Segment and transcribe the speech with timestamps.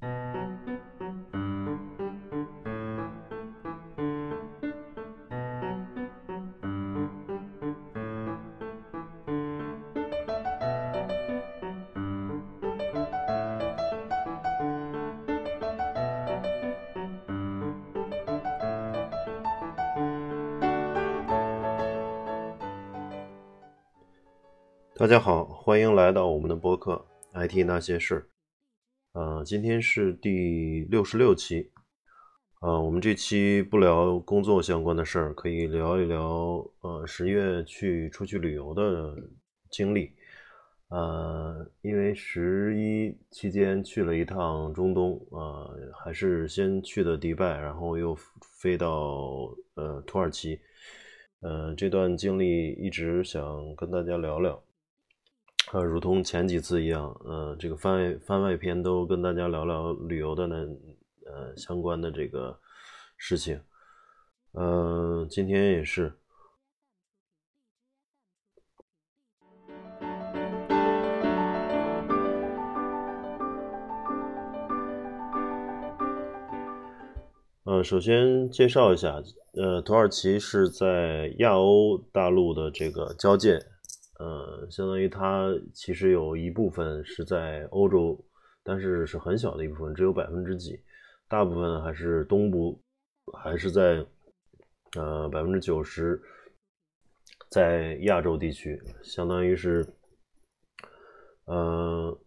[0.00, 0.08] 大
[25.06, 27.06] 家好，欢迎来到我们的播客
[27.48, 28.28] 《IT 那些事》。
[29.44, 31.70] 今天是第六十六期。
[32.60, 39.16] 呃，我们这期不聊工作相关的事儿，可以聊一聊呃十月去出去旅游的
[39.70, 40.12] 经历。
[40.88, 48.14] 呃，因为十一期间去了一趟中东，呃，还是先去的迪拜，然后又
[48.58, 50.60] 飞到呃土耳其。
[51.40, 54.62] 呃，这段经历一直想跟大家聊聊。
[55.72, 60.56] 呃，如同前几次一样，呃，这个番外番外篇都跟大家聊聊旅游的呢，
[61.26, 62.58] 呃，相关的这个
[63.16, 63.60] 事情。
[64.54, 66.12] 嗯，今天也是。
[77.62, 79.22] 呃，首先介绍一下，
[79.54, 83.64] 呃，土耳其是在亚欧大陆的这个交界。
[84.20, 88.22] 呃，相当于它其实有一部分是在欧洲，
[88.62, 90.78] 但是是很小的一部分，只有百分之几，
[91.26, 92.78] 大部分还是东部，
[93.42, 94.04] 还是在
[94.98, 96.20] 呃百分之九十
[97.48, 99.86] 在亚洲地区，相当于是，
[101.46, 102.18] 呃，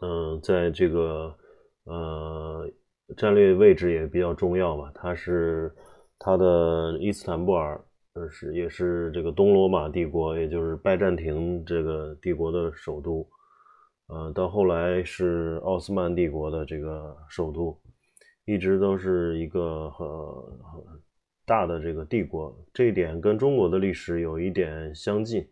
[0.00, 1.36] 嗯，在这个
[1.82, 2.70] 呃
[3.16, 5.74] 战略位置也比较重要吧，它是
[6.16, 7.84] 它的伊斯坦布尔。
[8.16, 13.28] 呃，是也是这个东罗马帝国，也就是拜占庭这个帝国的首都，
[14.06, 17.78] 呃，到后来是奥斯曼帝国的这个首都，
[18.46, 20.82] 一直都是一个很很
[21.44, 22.56] 大的这个帝国。
[22.72, 25.46] 这一点跟中国的历史有一点相近，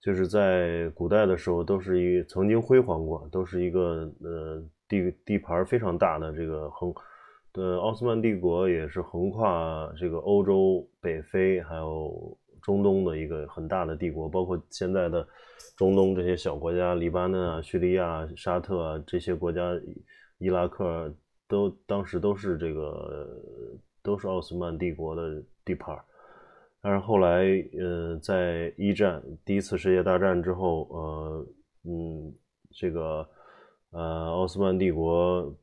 [0.00, 6.92] 就是在古代的时候都是一曾经辉煌过，都是一个呃地地盘非常大的这个横。
[7.54, 15.24] 对，奥斯曼帝国也是横跨这个欧洲、北非还有中东的一个很大的帝国，包括现在的
[15.76, 19.70] 中东这些小国家，黎巴嫩啊、叙利亚、沙特啊这些国家，
[20.38, 21.14] 伊拉克
[21.46, 23.40] 都当时都是这个
[24.02, 25.96] 都是奥斯曼帝国的地盘
[26.80, 27.44] 但是后来，
[27.78, 31.46] 呃，在一战第一次世界大战之后，呃，
[31.84, 32.34] 嗯，
[32.72, 33.24] 这个
[33.92, 35.56] 呃奥斯曼帝国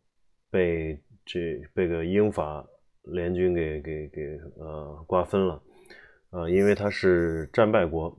[0.49, 0.97] 被。
[1.33, 2.67] 这被个英法
[3.03, 5.63] 联军给给给呃瓜分了，
[6.31, 8.13] 呃，因为他是战败国，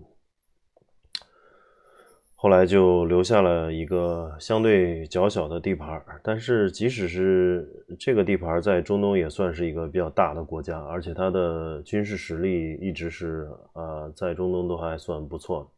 [2.35, 7.69] 后来就留下了一个相对较小的地盘但是即使是
[7.99, 15.71] 这个地盘在中东也算是一个比较大的国家，而且它的军事实力一直是呃在中东都还算不错。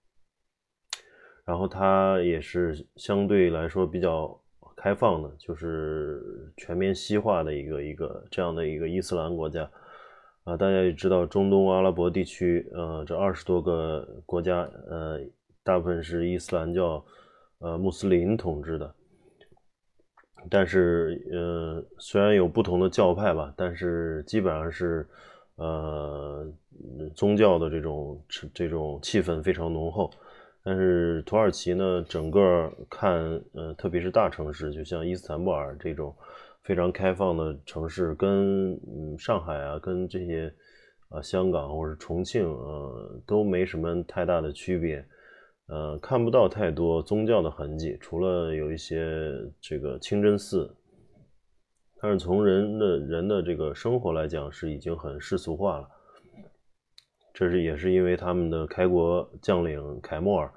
[1.44, 4.41] 然后它也是相对来说比较。
[4.77, 9.71] 开放的，就是全面西化的一个一个这样的一个伊斯兰国家
[10.45, 15.21] 啊，大家也知道，中东阿拉伯地区，呃，这二十多个国家，呃，
[15.62, 17.03] 大部分是伊斯兰教，
[17.61, 18.95] 呃，穆斯林统治的。
[20.51, 25.09] 但是，呃，虽然有不同的教派吧，但是基本上是，
[25.56, 26.47] 呃，
[27.15, 30.11] 宗教的这种这种气氛非常浓厚。
[30.67, 33.13] 但是土耳其呢，整个看，
[33.53, 36.17] 呃，特别是大城市，就像伊斯坦布尔这种
[36.63, 40.51] 非常开放的城市，跟嗯上海啊，跟这些
[41.11, 45.07] 啊香港或者重庆，呃，都没什么太大的区别，
[45.67, 49.31] 呃，看不到太多宗教的痕迹，除了有一些
[49.61, 50.75] 这个清真寺，
[52.01, 55.89] 但是从人的人的这个生活来讲，是已经很世俗化了。
[57.34, 60.49] 这是也是因为他们的开国将领凯莫尔，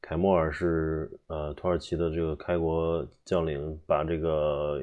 [0.00, 4.80] 凯莫尔是呃土耳其的这个开国将领，把这个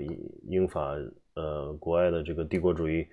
[0.50, 0.94] 英法
[1.36, 3.08] 呃国外的这个帝国主义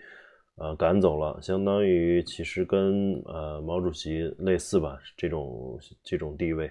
[0.57, 6.69] 呃赶走了，相当于其实跟呃毛主席类似吧，这种这种地位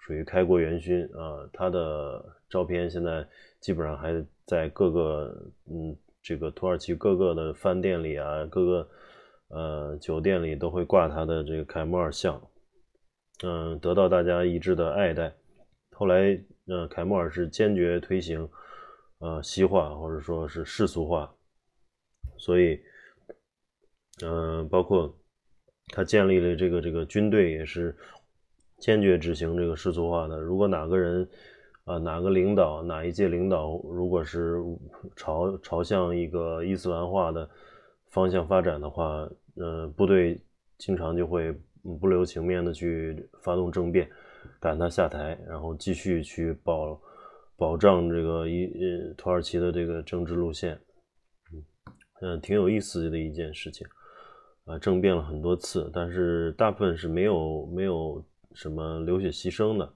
[0.00, 1.48] 属于开国元勋啊。
[1.52, 3.24] 他的照片现在
[3.60, 4.12] 基本上还
[4.44, 5.32] 在各个
[5.70, 8.88] 嗯这个土耳其各个的饭店里啊，各个。
[9.48, 12.40] 呃，酒店里都会挂他的这个凯莫尔像，
[13.42, 15.34] 嗯，得到大家一致的爱戴。
[15.92, 18.48] 后来，呃，凯莫尔是坚决推行
[19.18, 21.34] 呃西化或者说是世俗化，
[22.36, 22.78] 所以，
[24.22, 25.12] 嗯，包括
[25.88, 27.96] 他建立了这个这个军队也是
[28.78, 30.38] 坚决执行这个世俗化的。
[30.38, 31.28] 如果哪个人
[31.84, 34.62] 啊，哪个领导哪一届领导，如果是
[35.16, 37.48] 朝朝向一个伊斯兰化的
[38.10, 40.40] 方向发展的话，呃，部队
[40.78, 41.52] 经常就会
[42.00, 44.08] 不留情面的去发动政变，
[44.60, 47.00] 赶他下台，然后继续去保
[47.56, 50.78] 保障这个一呃土耳其的这个政治路线，
[52.20, 53.86] 嗯，挺有意思的一件事情。
[54.64, 58.22] 啊，政变了很多次，但是大部分是没有没有
[58.52, 59.92] 什么流血牺牲的。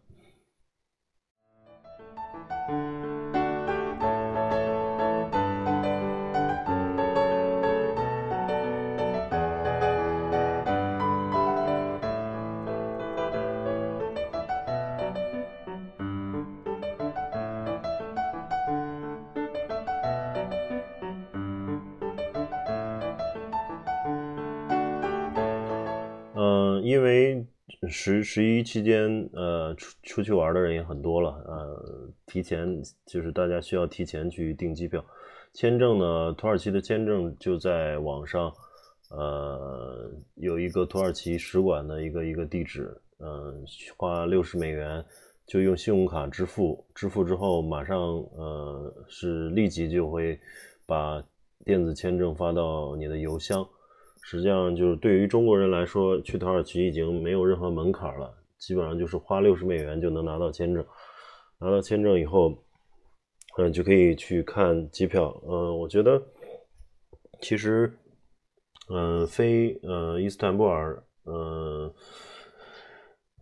[28.05, 32.67] 十十一期间，呃，出出去玩的人也很多了，呃，提前
[33.07, 35.05] 就是大家需要提前去订机票，
[35.53, 38.53] 签证呢，土耳其的签证就在网上，
[39.11, 43.65] 呃，有一个土耳其使馆的一个一个地址，嗯，
[43.97, 45.05] 花六十美元
[45.47, 47.97] 就用信用卡支付，支付之后马上，
[48.37, 50.37] 呃，是立即就会
[50.87, 51.23] 把
[51.65, 53.65] 电子签证发到你的邮箱。
[54.23, 60.85] 实际上，就是对于中国人来说，去土耳其已经没有任何门槛了，基本上就是花六十美元就能拿到签证。
[61.59, 62.57] 拿到签证以后，
[63.59, 65.33] 嗯，就可以去看机票。
[65.47, 66.21] 嗯，我觉得
[67.41, 67.93] 其实，
[68.89, 71.93] 嗯，飞呃伊斯坦布尔，嗯，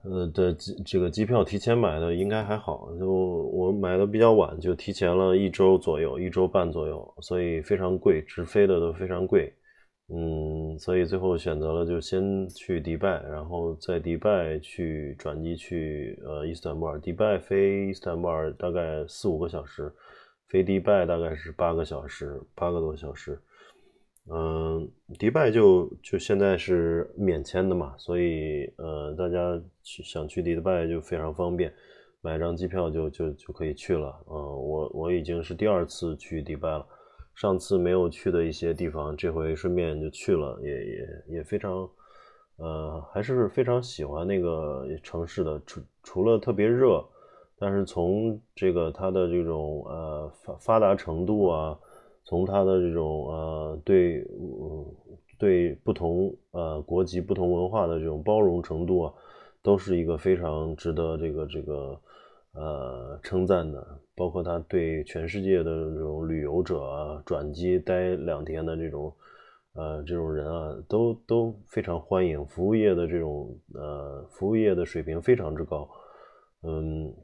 [0.04, 2.90] 呃的机这个机票提前买的应该还好。
[2.98, 9.54] 就我买的比较晚，就提前了一周左右，一周半左右，所以非常贵，直飞的都非常贵。
[10.12, 16.98] 嗯，所以最后选择了就先去迪拜，然后在迪拜去转机去呃伊斯坦布尔。
[17.00, 19.92] 迪拜飞伊斯坦布尔大概四五个小时，
[20.48, 23.38] 飞迪拜大概是八个小时，八个多小时。
[24.32, 31.72] 嗯，迪拜就就现在是免签的嘛，所以呃大家去想去迪拜就非常方便，
[32.20, 34.12] 买张机票就就就可以去了。
[34.28, 36.84] 嗯，我我已经是第二次去迪拜了。
[37.34, 41.88] 上次没有去的一些地方，这回顺便就去了，也也也非常，
[42.56, 45.58] 呃，还是非常喜欢那个城市的。
[45.64, 47.02] 除除了特别热，
[47.58, 51.78] 但是从这个它的这种呃发发达程度啊，
[52.24, 54.26] 从它的这种呃对
[55.38, 59.14] 对不同呃国籍、不同文化的这种包容程度啊，
[59.62, 61.98] 都是一个非常值得这个这个。
[62.52, 69.14] 呃，称赞的，包括他对全世界的这种旅游者啊，转机待两天的这种，
[69.74, 72.44] 呃，这种人啊，都都非常欢迎。
[72.46, 75.88] 服务业的这种，呃，服务业的水平非常之高，
[76.64, 77.14] 嗯，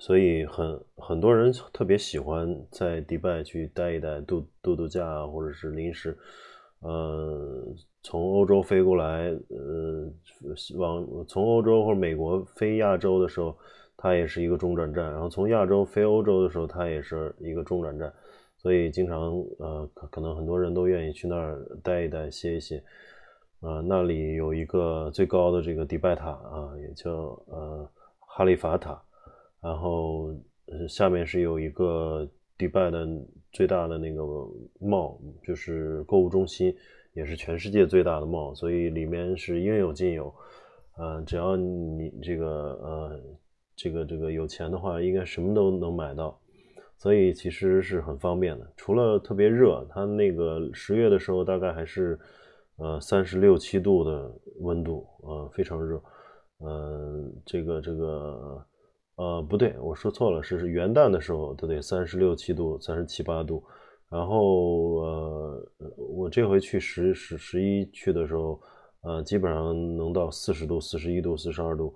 [0.00, 6.18] 所以很很多人特别喜欢在迪拜去待一待，度度度假，或者是临时，
[6.80, 7.64] 呃，
[8.02, 10.12] 从欧洲飞过来，呃，
[10.76, 13.56] 往从欧洲或者美国飞亚洲的时候。
[14.02, 18.12] 它也是一个中转站，然后从亚洲飞欧洲的时候，它也是一个中转站，
[18.56, 22.82] 所以经常呃，可可能很多人都愿意去那儿待一待、歇一歇。
[23.60, 27.12] 呃，那里有一个最高的这个迪拜塔啊，也叫
[27.46, 27.88] 呃
[28.18, 29.00] 哈利法塔，
[29.62, 30.34] 然后
[30.88, 32.28] 下面是有一个
[32.58, 33.06] 迪拜的
[33.52, 34.24] 最大的那个
[34.80, 36.74] 帽就是购物中心，
[37.12, 40.34] 也是全世界最大的帽所以里面是应有尽有。
[40.98, 42.46] 呃，只要你这个
[42.82, 43.20] 呃。
[43.82, 46.38] 这个这个有钱的话，应该什么都能买到，
[46.98, 48.72] 所以其实是很方便的。
[48.76, 52.16] 除了特别热，它那个十月的时候大概还是
[52.76, 56.00] 呃三十六七度的温度，呃非常热。
[56.64, 58.64] 嗯，这个这个
[59.16, 63.64] 呃不对，我说错了，是元旦的时候都得三十六七度，三十七八度。
[64.08, 68.60] 然后呃我这回去十十十一去的时候，
[69.02, 71.92] 呃基本上能到四十度、四十一度、四十二度。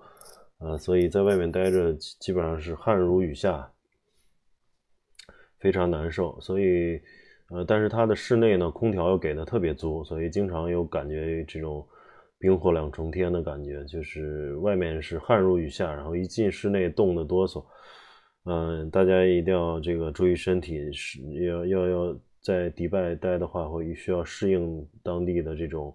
[0.59, 3.71] 呃，所以在外面待着基本上是汗如雨下，
[5.59, 6.41] 非常难受。
[6.41, 7.01] 所以，
[7.51, 11.87] 呃，但是它的室内呢，空调又给的特别足，所以经常有感觉这种
[12.39, 17.63] 冰火两重天的感觉，就是外面是汗如雨下，然后一进室内冻得哆嗦。
[18.45, 25.95] 嗯，大家一定要这个注意身体，是要要要在迪拜待的话，会需要适应当地的这种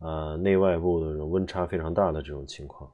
[0.00, 2.92] 呃内外部的温差非常大的这种情况。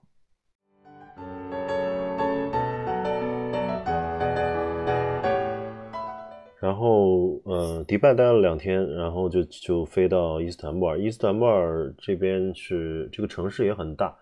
[6.61, 11.01] 然后，呃，迪拜待了两天，然后就就飞到伊斯坦布尔。
[11.01, 14.15] 伊斯坦布尔这边是这个城市也很大，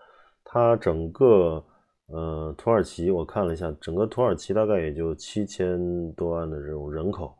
[0.45, 1.61] 它整个
[2.07, 5.77] 呃，土耳其我看了一下，整个土耳其大概也就七千
[6.13, 7.35] 多万的这种人口，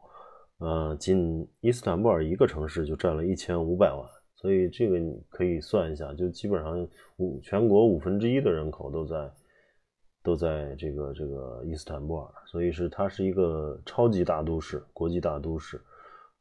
[0.57, 6.85] 呃，仅伊斯坦布尔一个城市就占了一千五百万，所以这个你可以算一下，就基本上
[7.17, 9.15] 五全国五分之一的人口都在
[10.23, 15.81] 都在这个这个伊斯坦布尔，所以是它是一个超级大都市，国际大都市，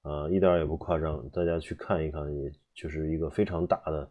[0.02, 4.08] 呃，一点也不夸张，大家去看一看，也就是一个非常大的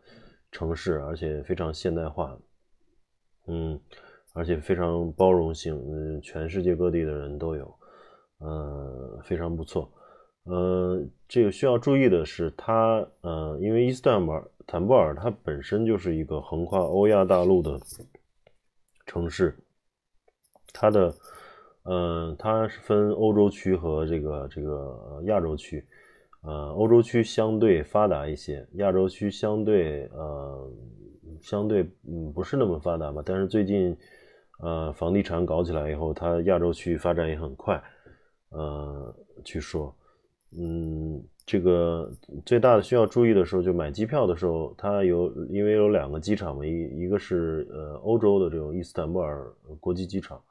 [0.52, 2.38] 城市，而且非常现代化，
[3.48, 3.80] 嗯。
[4.34, 7.74] 而且非常包容性，嗯，全世界各地的人都有，
[8.38, 9.92] 呃，非常不错。
[10.44, 17.80] 呃，这个需要注意的是，它，呃，因为伊斯坦布尔，坦布尔它本身就是一个横跨欧亚大陆的
[19.08, 19.58] 城市，
[20.72, 21.12] 它的，
[21.82, 25.84] 呃，它是分欧洲区和这个这个亚洲区，
[26.44, 30.72] 呃，欧洲区相对发达一些，亚洲区相对，呃，
[31.42, 33.98] 相对，嗯，不是那么发达吧，但是最近。
[34.60, 37.80] 呃，房地产搞起来以后，它亚洲区发展也很快。
[38.50, 39.96] 呃，据说，
[40.52, 42.10] 嗯，这个
[42.46, 50.42] 最大的需要注意的时候，就买机票的时候，它有因为有两个机场嘛，一一个是呃欧洲的这种伊斯坦布尔国际机场，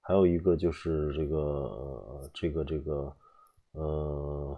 [0.00, 3.16] 还有一个就是这个这个这个
[3.72, 4.56] 呃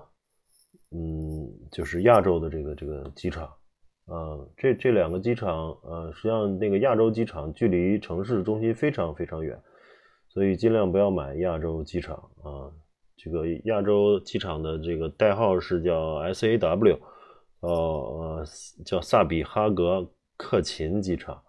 [0.90, 3.50] 嗯，就是亚洲的这个这个机场。
[4.06, 9.58] 呃，这这两个机场，呃，实际上那个亚洲机场距离城市中心非常非常远，
[10.28, 12.68] 所以尽量不要买亚洲机场啊。
[13.16, 16.98] 这个亚洲机场的这个代号是叫 SAW，
[17.60, 18.44] 呃，
[18.84, 20.06] 叫萨比哈格
[20.36, 21.40] 克勤机场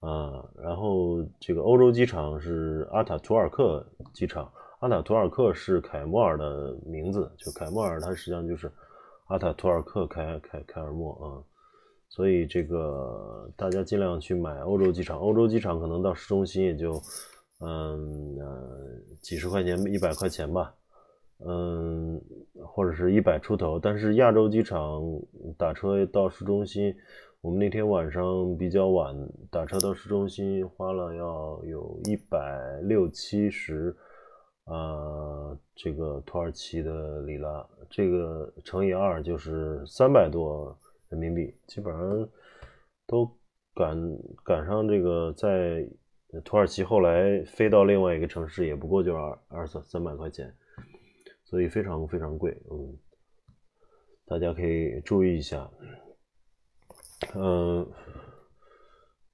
[0.00, 0.44] 啊。
[0.58, 8.70] 然后这个欧洲机场是阿塔图尔克机场，阿塔图尔克是凯莫尔的名字，就凯莫尔，它实际上就是
[9.28, 11.42] 阿塔图尔克凯凯凯尔莫啊。
[12.08, 16.92] 所以这个大家尽量去买欧洲机场，欧洲机场可能到市中心也就，
[17.60, 18.78] 嗯呃
[19.20, 20.72] 几十块钱一百块钱吧，
[21.44, 22.20] 嗯
[22.64, 23.78] 或者是一百出头。
[23.78, 25.02] 但是亚洲机场
[25.58, 26.94] 打车到市中心，
[27.40, 29.14] 我们那天晚上比较晚
[29.50, 33.96] 打车到市中心花了要有一百六七十，
[34.64, 40.78] 啊这个土耳其的里拉，这个乘以二就是三百多。
[41.08, 42.28] 人民币基本上
[43.06, 43.30] 都
[43.76, 43.96] 赶
[44.44, 45.88] 赶上这个，在
[46.44, 50.52] 土耳其后来飞到另外一个城市，也不过就二二三三百块钱，
[51.56, 52.54] 所以非常非常贵。
[52.70, 52.98] 嗯，
[54.26, 55.66] 大家可以注意一下。
[57.34, 57.88] 嗯，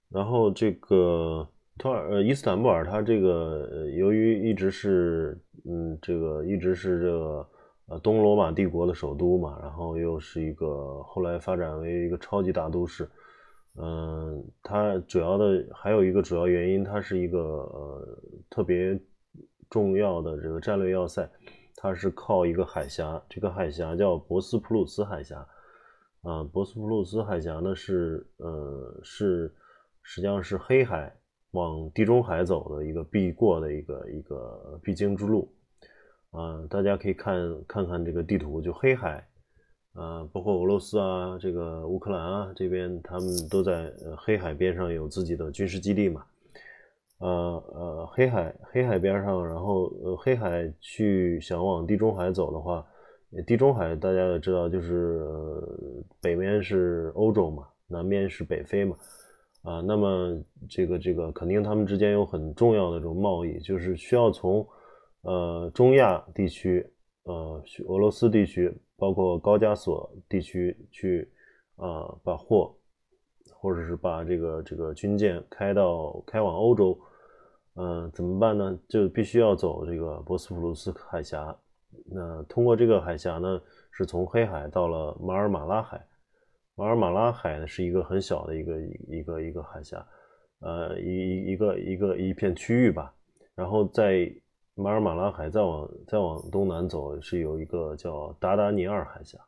[0.09, 1.49] 然后这个
[1.79, 7.49] 土尔呃伊斯坦布尔，它这个由于一直是嗯这个一直是这个。
[7.87, 13.11] 呃，东罗马帝国的首都嘛，然后又是一个后来发展为一个超级大都市。
[13.76, 18.99] 嗯，它主要的还有一个主要原因，它是一个呃特别
[19.69, 21.29] 重要的这个战略要塞，
[21.83, 25.45] 它是靠一个海峡，这个海峡叫博斯普鲁斯海峡。
[26.21, 29.53] 啊，博斯普鲁斯海峡呢是呃是
[30.05, 31.12] 实际上是黑海
[31.51, 35.53] 往地中海走的一个必过的一个一个必经之路。
[36.31, 39.27] 啊，大家可以看看看这个地图，就黑海，
[39.95, 46.25] 啊，包括俄罗斯啊，这个乌克兰啊，这边他们都在黑海边上有自己的军事基地嘛，
[47.23, 52.85] 呃呃，黑海黑海边上，然后呃黑海去想往地中海走的话，
[53.47, 55.25] 地中海大家也知道，就是
[56.21, 58.97] 北面是欧洲嘛，南面是北非嘛，
[59.62, 60.37] 啊，那么
[60.69, 64.67] 这个这个肯定他们之间有很重要的这种贸易，就是需要从。
[65.25, 66.85] 呃，中亚地区，
[67.23, 71.31] 呃，俄罗斯地区，包括高加索地区，去
[71.76, 72.75] 啊，把货，
[73.55, 76.99] 或者是把这个这个军舰开到开往欧洲，
[77.75, 78.79] 嗯，怎么办呢？
[78.88, 81.57] 就必须要走这个博斯普鲁斯海峡。
[82.05, 83.61] 那通过这个海峡呢，
[83.91, 86.05] 是从黑海到了马尔马拉海。
[86.75, 90.07] 马尔马拉海呢，是一个很小的一个一个一个海峡，
[90.61, 93.14] 呃，一一个一个一片区域吧。
[93.55, 94.31] 然后在
[94.75, 99.38] 马尔马拉海再往再往东南走是有一个叫达达尼尔海峡，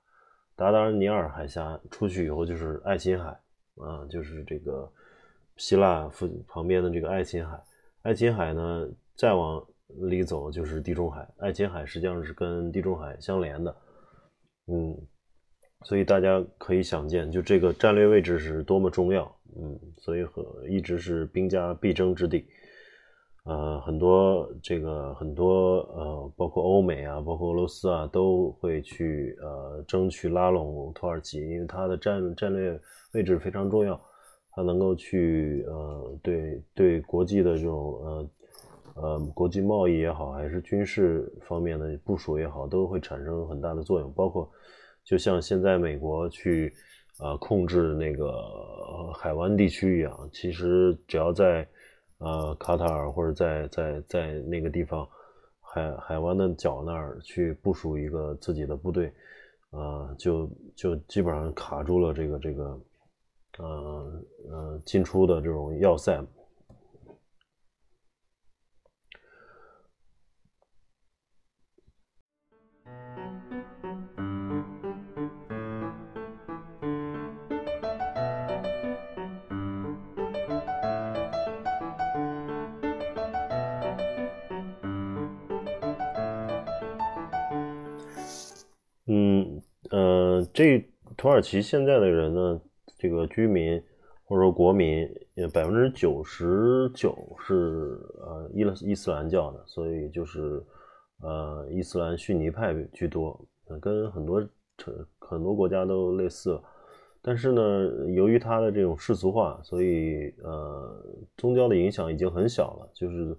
[0.55, 3.31] 达达尼尔海峡出去以后就是爱琴海，
[3.77, 4.91] 啊，就是这个
[5.57, 7.63] 希腊附旁边的这个爱琴海。
[8.05, 9.67] 爱琴海呢再往
[10.09, 13.75] 里走就是地中海，爱琴海实际上是跟地中海相连的，
[14.67, 14.95] 嗯，
[15.85, 19.25] 所以大家可以想见，就这个战略位置是多么重要，
[19.57, 22.45] 嗯，所以和一直是兵家必争之地。
[23.47, 32.79] 呃，很多这个很多呃，包括欧美啊，包括俄罗斯啊，都会去呃争取拉拢土耳其，因为它的战战略
[33.15, 33.99] 位置非常重要。
[34.57, 38.31] 它能够去呃对对国际的这种呃
[38.95, 44.13] 呃国际贸易也好，还是军事方面的部署也好，都会产生很大的作用。
[44.13, 44.49] 包括
[45.03, 46.73] 就像现在美国去
[47.19, 48.33] 呃控制那个
[49.13, 51.67] 海湾地区一样，其实只要在
[52.19, 55.05] 呃卡塔尔或者在在在那个地方
[55.61, 59.13] 海海湾的角那儿去部署一个自己的部队，
[59.71, 62.79] 呃就就基本上卡住了这个这个。
[63.59, 66.25] 呃呃，进出的这种要塞。
[89.07, 90.79] 嗯呃，这
[91.17, 92.61] 土耳其现在的人呢？
[93.05, 93.79] 这个居民
[94.25, 95.07] 或者说国民，
[95.53, 100.65] 百分之九十九是呃伊伊斯兰教的，所以就是
[101.21, 103.39] 呃伊斯兰逊尼派居多，
[103.79, 104.49] 跟很多
[105.19, 106.59] 很多国家都类似。
[107.21, 107.63] 但是呢，
[108.15, 111.05] 由于它的这种世俗化，所以呃
[111.37, 113.37] 宗教的影响已经很小了，就是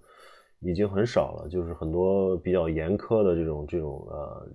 [0.60, 4.48] 已经很少了，就是很多比较严苛的这种这种呃。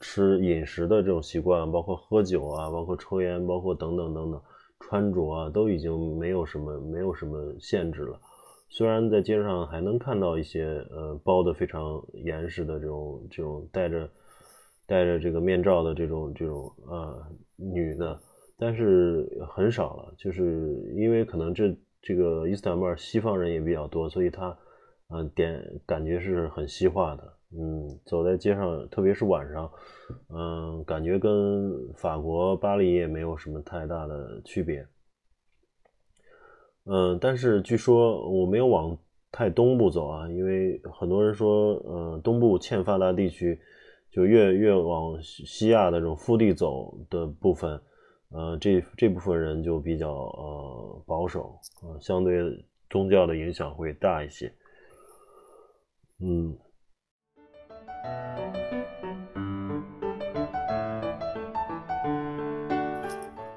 [0.00, 4.40] 吃饮食的这种习惯，包括喝酒啊，包括抽烟，包括等等等等，
[4.78, 8.20] 穿着啊，都已经没有什么没有什么限制了。
[8.68, 14.08] 虽然在街上还能看到一些呃包的非常严实的这种这种戴着
[14.86, 17.26] 戴着这个面罩的这种这种呃
[17.56, 18.20] 女的，
[18.58, 20.14] 但是很少了。
[20.18, 24.56] 就是因为可能这这个伊斯坦布尔西方人也比较多，所以他
[25.08, 27.37] 嗯点感觉是很西化的。
[27.50, 29.70] 嗯，走在街上，特别是晚上，
[30.28, 34.86] 嗯，感觉跟法国巴黎也没有什么太大的区别。
[36.84, 38.96] 嗯，但是据说我没有往
[39.32, 43.58] 太东部走啊，因为很多人说，呃，东部欠发达地区，
[44.10, 47.80] 就越越往西亚的这种腹地走的部分，
[48.28, 54.52] 呃，这这部分人就比较呃保守，呃，相对宗教的影响会大一些。
[56.20, 56.54] 嗯。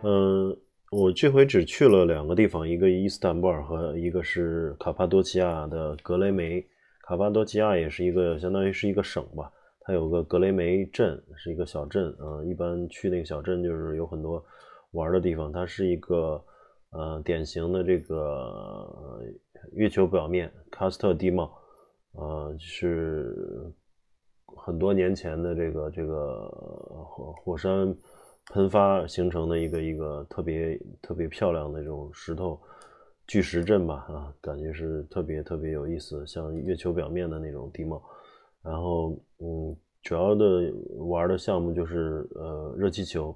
[0.04, 0.58] 嗯，
[0.92, 6.66] 我这回只去了两个地方，一个伊斯坦布尔和一个是卡帕多奇亚的格雷梅。
[7.04, 9.52] 卡帕多奇亚也是一个相当于是一个省吧，
[9.82, 12.16] 它有个格雷梅镇，是一个小镇。
[12.20, 14.44] 嗯，一般去那个小镇就是有很多
[14.92, 15.52] 玩的地方。
[15.52, 16.44] 它是一个
[16.90, 19.22] 呃典型的这个
[19.74, 21.52] 月球表面喀斯特地貌，
[22.14, 23.72] 呃是。
[24.64, 26.48] 很多年前的这个这个
[27.04, 27.96] 火火山
[28.54, 32.62] 喷发形成的一个一个特别特别漂亮的这种石头
[33.26, 38.04] 巨石阵吧啊，感觉是特别特别有意思，像月球表面的那种地貌。
[38.62, 43.36] 然后嗯，主要的玩的项目就是呃热气球，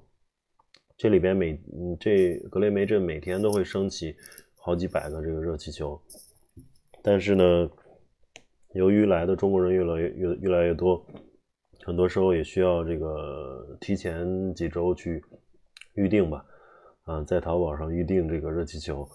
[0.96, 4.14] 这里边每嗯这格雷梅镇每天都会升起
[4.60, 6.00] 好几百个这个热气球，
[7.02, 7.68] 但是呢。
[8.76, 11.02] 由于来的中国人越来越越越来越多，
[11.82, 15.22] 很多时候也需要这个提前几周去
[15.94, 16.44] 预定吧，
[17.04, 19.08] 啊，在淘宝上预定这个热气球，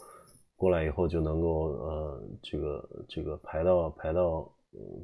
[0.55, 4.51] 过来以后就能够呃这个这个排到排到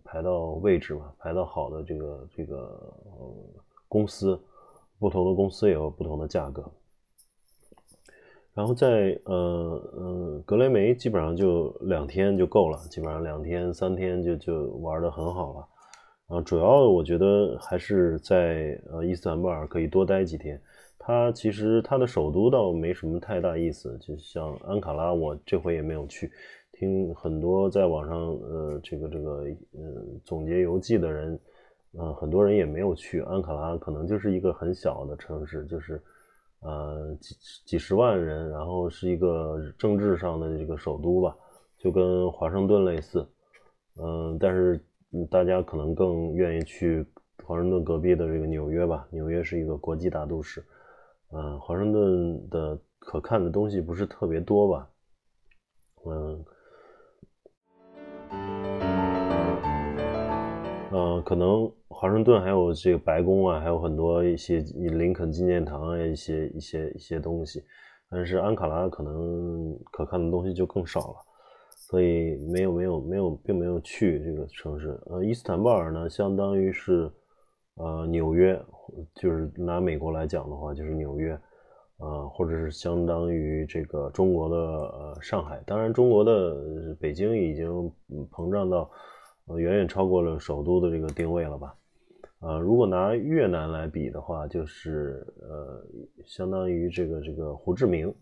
[0.04, 3.36] 排到位置嘛，排到好的这个这个呃
[3.88, 4.40] 公司，
[4.98, 6.64] 不同的公司也有不同的价格。
[8.58, 9.36] 然后在呃
[9.94, 15.68] 呃格雷梅基本上就两天就够了，基本上两天三天就就玩的很好了。
[16.28, 20.60] 然后主要我觉得还是在呃伊斯坦布尔可以多待几天。
[20.98, 26.32] 它其实它的首都倒没什么太大意思，就像安卡拉，我这回也没有去。
[26.72, 29.44] 听很多在网上呃这个这个
[29.74, 31.40] 嗯总结游记的人，
[31.92, 36.02] 呃很多人也没有去安卡拉，可能就是一个很小的城市，就是。
[36.62, 41.36] 呃，几几十万人，然后是一个政治上的这个首都吧，
[41.78, 43.28] 就跟华盛顿类似。
[43.96, 44.84] 嗯，但是
[45.30, 47.06] 大家可能更愿意去
[47.44, 50.66] 华盛顿隔壁的这个纽约吧，纽约是一个国际大都市。
[51.32, 54.90] 嗯，华盛顿的可看的东西不是特别多吧？
[56.06, 56.46] 嗯。
[60.92, 67.64] 嗯，可能华盛顿还有这个白宫啊，还有很多一些林肯纪念堂啊，一些一些一些东西。
[68.10, 71.16] 但是安卡拉可能可看的东西就更少了，
[71.90, 74.98] 所以没有没有没有，并没有去这个城市。
[75.08, 77.12] 呃，伊斯坦布尔呢，相当于是
[77.76, 78.58] 呃纽约，
[79.16, 81.38] 就是拿美国来讲的话，就是纽约。
[82.00, 85.60] 啊，或者是相当于这个中国的呃上海。
[85.66, 87.68] 当然，中国的北京已经
[88.32, 88.88] 膨胀到
[89.48, 91.76] 呃远远超过了首都的这个定位了吧？
[92.40, 95.84] 啊，如果拿越南来比的话，就是呃，
[96.26, 98.14] 相当于这个这个胡志明。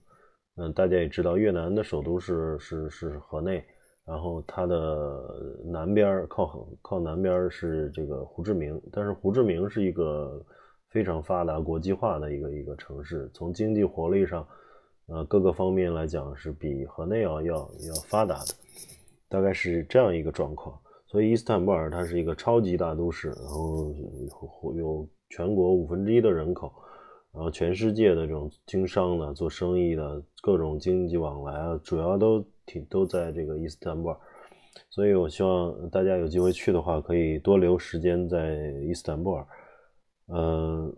[0.57, 3.61] 嗯，大家也知道，越南的首都是是是河内，
[4.05, 10.41] 然后它的南边靠靠南边是这个胡志明，但是胡志明是一个
[10.91, 14.47] 非常发达、国际化的一个一个城市，从经济活力上，
[15.07, 18.53] 呃，各个方面来讲是比河内要要要发达的，
[19.27, 20.79] 大概是这样一个状况。
[21.15, 23.95] 所以伊斯坦布尔它是一个超级大都市，然后
[24.75, 26.69] 有全国五分之一的人口。
[27.31, 34.17] 然后全世界的这种经商的、做生意的各种经济往来啊，主要都挺都在这个伊斯坦布尔，
[34.89, 39.47] 所以我希望大家有机会去的话，可以多留时间在伊斯坦布尔。
[40.27, 40.93] 嗯，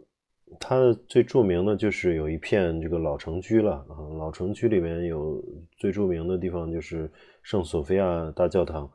[0.59, 5.39] 它最著名的就是有一片这个老城区了啊，老城区里面有
[5.77, 7.07] 最著名的地方就是
[7.43, 8.89] 圣索菲亚大教堂。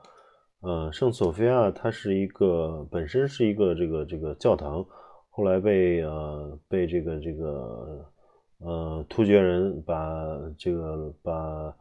[0.62, 4.84] 呃，圣索菲亚它是一个本身是一个这个这个教堂。
[5.28, 8.06] 后来被呃被这个这个
[8.58, 10.24] 呃突厥人把
[10.56, 11.74] 这个把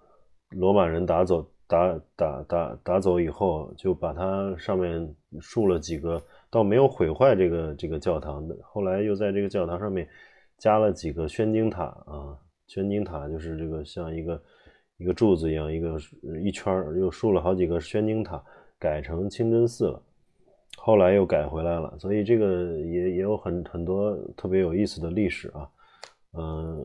[0.49, 8.57] 罗马人打走打打打打走以后，就把它上面竖了几个，倒没有毁坏这个这个教堂的。
[8.63, 10.07] 后来又在这个教堂上面
[10.57, 14.41] 加了几个宣经塔啊，宣经塔就是这个像一个
[14.97, 15.97] 一个柱子一样，一个
[16.43, 18.41] 一圈又竖了好几个宣经塔，
[18.81, 20.01] 改成清真寺了。
[20.77, 25.69] 后来又改回来了，所以这个也也有很很多特别有意思的历史啊，
[26.33, 26.83] 嗯，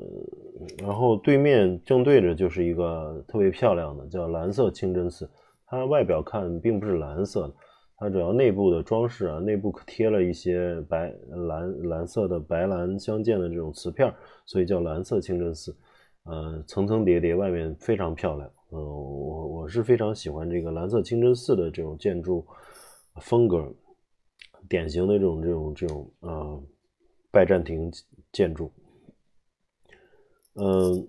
[0.83, 5.27] 然后对面正对着就是一个特别漂亮的叫蓝色清真寺，
[5.67, 7.55] 它外表看并不是蓝色的，
[7.97, 11.15] 它主要内部的装饰啊，内部贴了一些白
[11.49, 14.13] 蓝蓝色的白蓝相间的这种瓷片，
[14.45, 15.75] 所以叫蓝色清真寺，
[16.25, 22.47] 呃，层层叠叠，外面非常漂亮，嗯，我我是非常喜欢这个蓝色清真寺的这种建筑。
[23.23, 23.75] 风格
[24.69, 26.63] 典型的这种这种这种呃
[27.31, 27.91] 拜占庭
[28.31, 28.71] 建筑，
[30.53, 31.09] 嗯，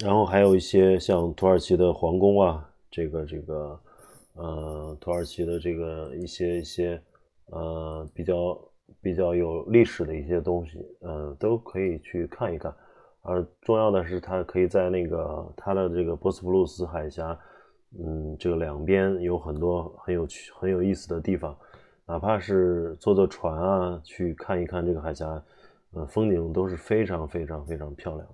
[0.00, 3.80] 然后还有一些像土耳其的皇宫啊，这个这个
[4.32, 7.00] 呃土耳其的这个一些一些
[7.46, 8.60] 呃比较
[9.00, 12.74] 比较有历史的一些东西，嗯，都可以去看一看。
[13.22, 17.38] 而重要的是，它可以在那个它的这个博斯普鲁斯海峡。
[17.98, 21.56] 嗯，这个两边有很多很有趣、很有意思的地方，
[22.06, 25.42] 哪怕是坐坐船啊，去看一看这个海峡，
[25.94, 28.28] 呃，风景都是非常非常非常漂亮。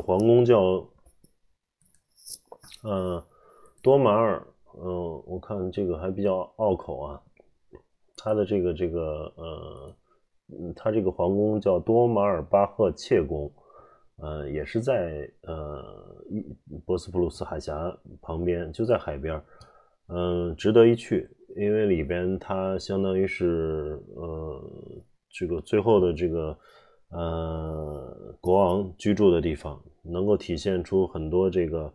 [0.00, 0.86] 皇宫叫，
[2.82, 3.24] 呃，
[3.82, 7.22] 多马尔，嗯，我看这个还比较拗口啊。
[8.16, 9.96] 他的这个这个呃，
[10.74, 13.52] 他这个皇宫叫多马尔巴赫切宫，
[14.16, 15.84] 呃，也是在呃
[16.84, 19.42] 博斯普鲁斯海峡旁边，就在海边，
[20.08, 24.62] 嗯，值得一去，因为里边它相当于是呃
[25.30, 26.58] 这个最后的这个。
[27.10, 31.90] 呃，国王居住的地方能够体现出很多这个，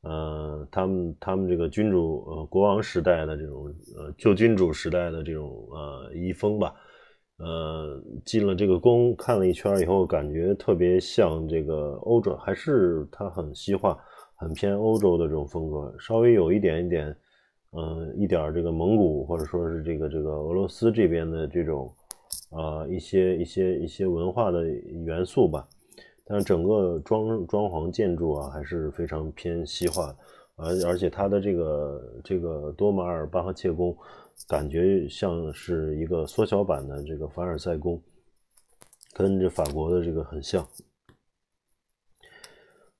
[0.00, 6.74] 呃，他们他们这个君主呃国王时代的这种呃旧君主时代的这种呃遗风吧。
[7.38, 13.96] 呃，进了这个宫看了一圈以后，感觉特别像这个欧洲，还是它很西化，
[14.34, 17.16] 很偏欧洲的这种风格，稍微有一点一点，
[17.70, 21.88] 嗯，一点这个蒙古或者说是这个这个俄罗斯这边的这种。
[22.50, 25.68] 啊，一些一些一些文化的元素吧，
[26.24, 30.16] 但是整个装装潢建筑啊还是非常偏西化，
[30.54, 33.94] 而而且它的这个这个多马尔巴赫切宫，
[34.48, 38.00] 感觉像是一个缩小版的这个凡尔赛宫，
[39.12, 40.66] 跟这法国的这个很像。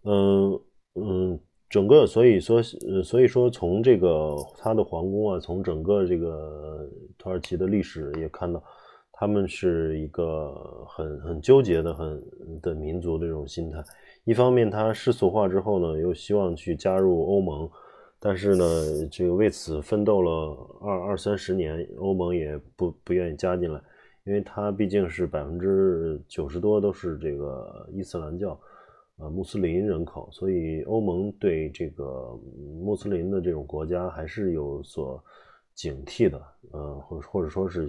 [0.03, 0.61] 嗯
[0.95, 2.61] 嗯，整个所以说
[3.05, 8.63] 所以说从这个它的皇宫啊，从整个这个土耳其的历史也看到。
[9.19, 12.23] 他们是一个很很纠结的很
[12.61, 13.83] 的民族的这种心态。
[14.25, 17.71] 一方面，他世俗化之后呢，又希望去加入欧盟，
[18.19, 18.65] 但是呢，
[19.11, 20.31] 这个为此奋斗了
[20.83, 23.81] 二二三十年，欧盟也不不愿意加进来，
[24.25, 28.59] 因为它毕竟是百分之九十多都是这个伊斯兰教，
[29.19, 32.39] 呃，穆斯林人口，所以欧盟对这个
[32.83, 35.23] 穆斯林的这种国家还是有所
[35.77, 37.89] 警惕的，呃，或或者说是，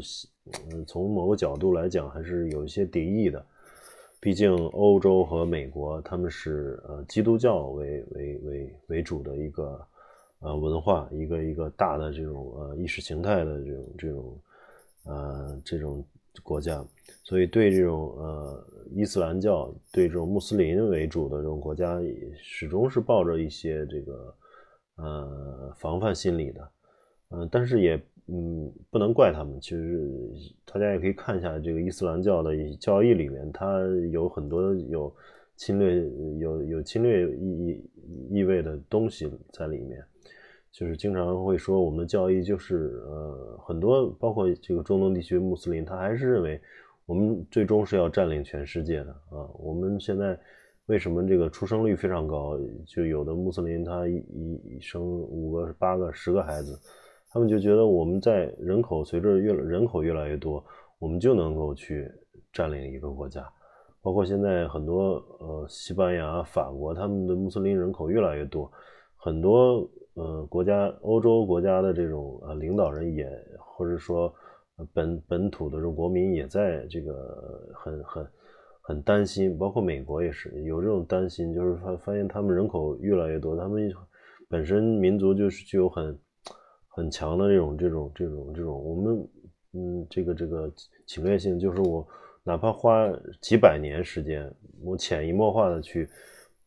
[0.70, 3.44] 嗯，从某个角度来讲，还是有一些敌意的。
[4.20, 9.88] 毕竟欧洲和美国他们是呃基督教为为为为主的一个
[10.40, 14.42] 呃文化，一个一个大的这种呃意识形态的这种这种
[15.06, 16.06] 呃这种
[16.44, 16.84] 国家，
[17.24, 21.98] 所以对这种呃伊斯兰教对这种穆斯林为主的这种国家，
[22.42, 24.36] 始终是抱着一些这个
[24.98, 26.70] 呃防范心理的。
[27.30, 29.60] 嗯，但是也嗯不能怪他们。
[29.60, 30.10] 其实
[30.66, 35.14] 大家也可以看一下这个伊斯兰教的教义里面，它有很多有
[35.56, 36.10] 侵略、
[36.40, 37.90] 有有侵略意意
[38.30, 40.04] 意味的东西在里面。
[40.72, 46.62] 就是经常会说我们的教义就是呃很多，包括这个中东地区穆斯林，他还是认为
[47.08, 49.50] 我们最终是要占领全世界的啊。
[49.58, 50.40] 我们现在
[50.86, 52.60] 为什么这个出生率非常高？
[52.86, 54.18] 就有的穆斯林他一
[54.76, 56.80] 一生五个、八个、十个孩子。
[57.30, 60.64] 他们就觉得我们在人口随着越人口越来越多，
[60.98, 62.10] 我们就能够去
[62.54, 63.46] 占领一个国家。
[64.02, 68.72] 包括现在很多呃西班牙、法国，他们的穆斯林人口越来越多，
[69.18, 74.34] 很多呃国家欧洲国家的这种呃领导人也或者说
[74.94, 78.28] 本本土的这种国民也在这个很很
[78.82, 83.94] 很担心，包括美国也是有这种担心，就是发发现他们人口越来越多，他们
[84.48, 86.18] 本身民族就是具有很。
[86.98, 89.30] 很强的这种这种这种这种，我们
[89.74, 90.74] 嗯，这个这个
[91.06, 92.06] 侵略性，就是我
[92.44, 93.08] 哪怕花
[93.40, 96.10] 几百年时间，我潜移默化的去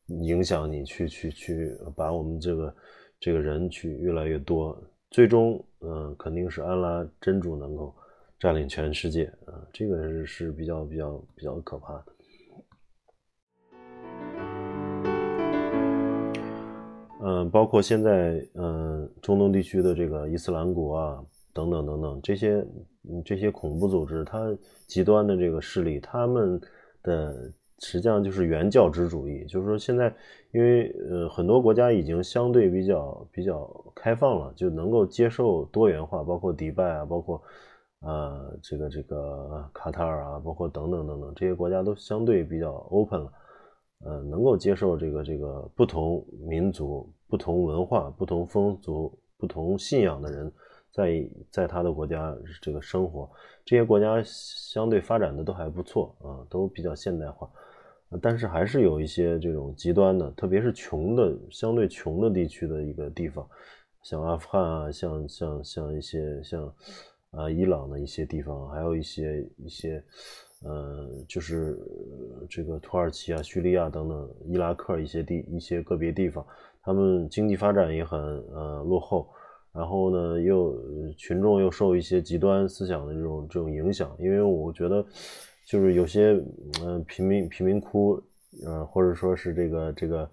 [0.07, 2.75] 影响你，去去去把我们这个
[3.19, 7.93] 这个人去越来越多，最终嗯，肯定是安拉真主能够
[8.39, 12.07] 占领全世界啊，这个是是比较比较比较可怕的。
[17.23, 22.67] 嗯，包括现在，嗯，中东地区的这个伊斯兰国啊，等等等等，这些，
[23.25, 24.57] 这些恐怖组织，它
[24.87, 26.59] 极端的这个势力，他们
[27.03, 30.15] 的实际上就是原教旨主义，就是说现在，
[30.53, 37.43] 因为呃很多国家已经相对比较比较开放了，就能够接受多元化，包括迪拜啊，包括
[38.01, 43.31] 呃这个这个卡塔尔啊，包括等等等等，这些国家都相对比较 open 了。
[44.05, 50.51] 呃，能够接受这个这个不同民族、不同文化、不同风俗、不同信仰的人，
[50.91, 53.31] 在在他的国家这个生活，
[53.65, 57.51] 这些国家相对发展的都还不错啊，都比较现代化，
[58.23, 63.47] 但是还是有一些这种极端的，特别是穷的、相对穷的地区的一个地方，
[64.03, 66.75] 像阿富汗啊，像像像一些像
[67.31, 70.03] 啊伊朗的一些地方，还有一些一些。
[70.63, 71.79] 呃，就是
[72.47, 76.45] 这个土耳其啊、叙利亚等等、伊拉克一些地、一些个别地方，
[76.83, 79.27] 他们经济发展也很呃落后，
[79.73, 80.79] 然后呢，又
[81.17, 84.15] 群众又受一些极端思想的这种这种影响。
[84.19, 85.03] 因为我觉得，
[85.67, 86.33] 就是有些
[86.85, 88.23] 嗯贫民贫民窟，
[88.67, 90.31] 呃，或者说是这个这个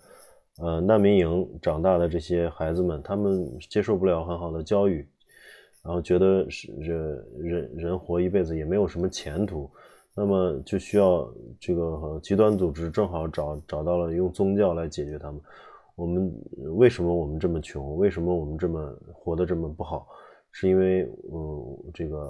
[0.60, 5.08] 呃难民营长大的这些孩子们，他们接受不了很好的教育，
[5.88, 9.70] 然后觉得是人人人活一辈子也没有什么前途。
[10.14, 15.40] 那么就需要这个极端组织正好找找到了用宗教来解决他们。
[15.96, 16.34] 我们
[16.76, 17.96] 为什么我们这么穷？
[17.96, 20.08] 为什么我们这么活得这么不好？
[20.52, 22.30] 是因为嗯，这个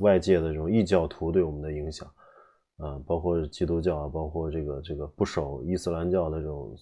[0.00, 2.06] 外界的这种异教徒对我们的影响
[2.76, 6.76] 啊，包括基督教啊，包括这个这个不守伊斯兰教的这种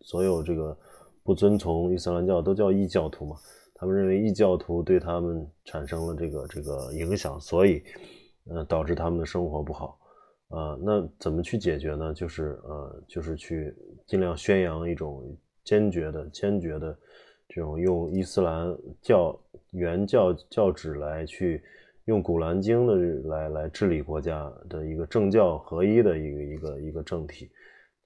[0.00, 0.76] 所有这个
[1.22, 3.36] 不遵从伊斯兰教都叫异教徒嘛。
[3.82, 7.82] 他们认为异教徒对他们产生了这个这个影响，所以。
[8.50, 9.96] 呃，导致他们的生活不好，
[10.48, 12.12] 啊，那怎么去解决呢？
[12.12, 13.72] 就是呃，就是去
[14.04, 15.22] 尽量宣扬一种
[15.62, 16.98] 坚决的、坚决的
[17.48, 19.40] 这种用伊斯兰教
[19.70, 21.62] 原教教旨来去
[22.06, 22.96] 用古兰经的
[23.28, 27.48] 来来治理国家的一个政教合一的一个一个一个政体，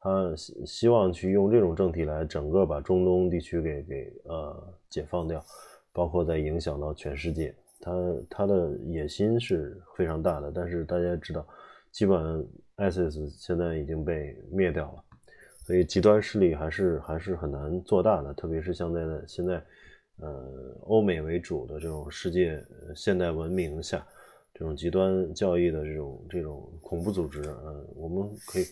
[0.01, 5.45] 他希希望去用这种政体来整个把中东地区给给呃解放掉，
[5.93, 7.55] 包括在影响到全世界。
[7.81, 7.93] 他
[8.31, 11.47] 他的野心是非常大的，但是大家知道，
[11.93, 12.45] 基本上
[12.77, 15.05] ISIS 现在已经被灭掉了，
[15.65, 19.63] 所以极端势力还是还是很难做大的，特别是像在的现在，
[20.21, 24.05] 呃，欧美为主的这种世界现代文明下，
[24.55, 28.65] 这种极端教义的这种这种恐怖组织，嗯，我们可以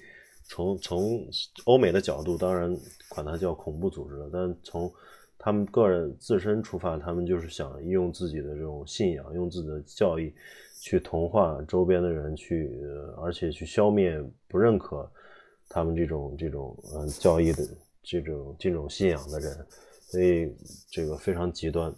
[0.45, 1.27] 从从
[1.65, 2.77] 欧美的角度，当然
[3.09, 4.93] 管它叫恐怖组织了，但从
[5.39, 10.33] 他们个人自身出发，他们就是想用自己的这种信仰，用自己的教义，
[10.81, 12.81] 去同化周边的人，去
[13.21, 15.11] 而且去消灭不认可
[15.69, 17.67] 他们这种这种嗯教义的
[18.03, 19.67] 这种这种信仰的人，
[20.07, 20.55] 所以
[20.91, 21.93] 这个非常极端。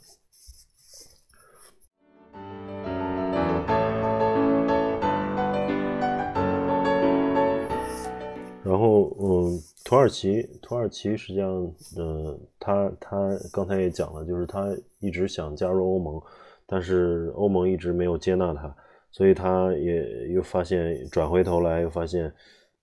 [8.66, 16.20] 然后，嗯，土耳其，土耳其实际上，嗯，他他刚才也讲了，就是他一直想加入欧盟，
[16.66, 18.74] 但是欧盟一直没有接纳他，
[19.12, 22.32] 所以他也又发现转回头来又发现，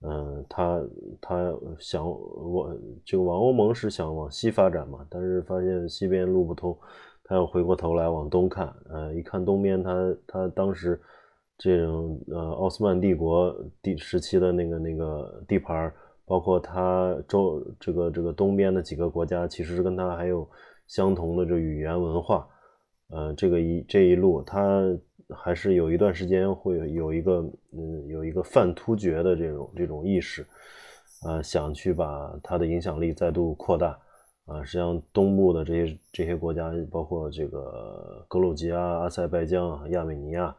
[0.00, 0.82] 嗯，他
[1.20, 6.74] 他想往这个往欧盟是想往西发展嘛，但是发现西边路不通，
[7.24, 10.98] 他又回过头来往东看，呃，一看东边，他他当时。
[11.56, 15.92] 这种呃，奥斯曼帝国地时期的那个那个地盘，
[16.26, 20.48] 包括它周这个这个东边的几个国家，其实是跟它还有
[20.88, 22.48] 相同的这语言文化。
[23.10, 24.82] 呃，这个一这一路，它
[25.28, 27.40] 还是有一段时间会有一个
[27.72, 30.44] 嗯，有一个泛突厥的这种这种意识，
[31.24, 33.96] 呃，想去把它的影响力再度扩大。
[34.46, 40.54] 啊，实际上东部的这些这些国家，包括这个格鲁吉亚、阿塞拜疆、亚美尼亚。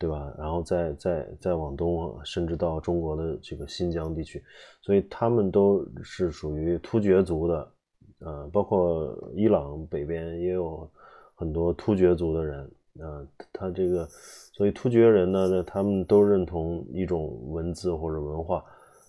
[0.00, 0.32] 对吧？
[0.38, 4.40] 然后再再再往东，甚至到中国的这个新疆地区，
[4.80, 7.72] 所以他们都是属于突厥族的，
[8.20, 10.88] 呃，包括伊朗北边也有
[11.34, 12.60] 很多突厥族的人，
[13.00, 14.06] 啊，他这个，
[14.52, 18.64] 所以突厥人呢，他们都认同一种文字或者文化，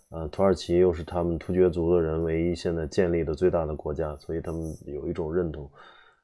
[0.09, 5.69] 啊，土耳其又是他们突厥族的人唯一现在建立的最大的国家，所以他们有一种认同，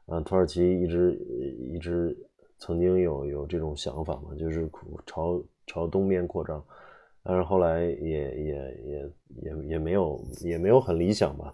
[0.07, 1.13] 啊，土耳其一直
[1.71, 2.17] 一直。
[2.57, 4.69] 曾经有有这种想法嘛，就是
[5.05, 6.63] 朝朝东边扩张，
[7.21, 8.53] 但是后来也也
[8.85, 11.53] 也也也没有也没有很理想吧。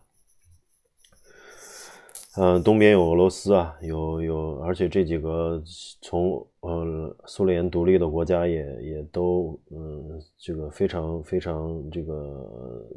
[2.37, 5.61] 嗯，东边有俄罗斯啊，有有，而且这几个
[6.01, 12.87] 从呃苏联独立的国家也也都嗯这个非常非常这个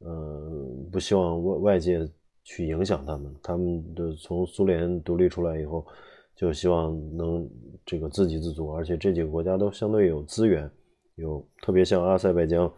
[0.00, 0.52] 呃
[0.92, 2.06] 不希望外外界
[2.44, 5.86] 去影响他们，他们的从苏联独立出来以后。
[6.36, 7.48] 就希望能
[7.86, 10.70] 这个自给自足，而且这几个国家都相对有资源，
[11.14, 12.70] 有特别像阿塞拜疆，